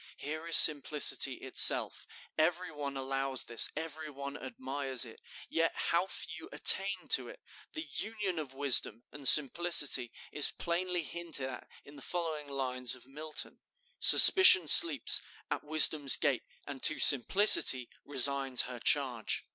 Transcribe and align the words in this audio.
Here 0.17 0.47
is 0.47 0.57
simplicity 0.57 1.33
itself. 1.35 2.07
Every 2.35 2.71
one 2.71 2.97
allows 2.97 3.43
this, 3.43 3.69
every 3.77 4.09
one 4.09 4.35
admires 4.35 5.05
it, 5.05 5.21
yet 5.47 5.71
how 5.75 6.07
few 6.07 6.49
attain 6.51 7.07
to 7.09 7.29
it! 7.29 7.39
The 7.73 7.83
union 7.83 8.39
of 8.39 8.55
wisdom 8.55 9.03
and 9.11 9.27
simplicity 9.27 10.11
is 10.31 10.49
plainly 10.49 11.03
hinted 11.03 11.49
at 11.49 11.67
in 11.85 11.97
the 11.97 12.01
following 12.01 12.47
lines 12.47 12.95
of 12.95 13.05
Milton: 13.05 13.59
"Suspicion 13.99 14.67
sleeps 14.67 15.21
At 15.51 15.63
Wisdom's 15.63 16.15
gate, 16.17 16.45
and 16.65 16.81
to 16.81 16.97
Simplicity 16.97 17.87
Resigns 18.03 18.63
her 18.63 18.79
charge.'" 18.79 19.45